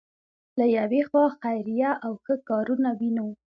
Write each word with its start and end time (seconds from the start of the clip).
له 0.59 0.65
یوې 0.77 1.01
خوا 1.09 1.25
خیریه 1.39 1.91
او 2.05 2.11
ښه 2.23 2.35
کارونه 2.49 2.89
وینو. 2.99 3.27